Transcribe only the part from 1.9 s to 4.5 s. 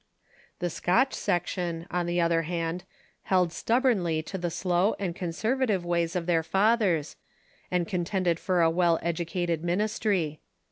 on the other hand, held stubbornly to the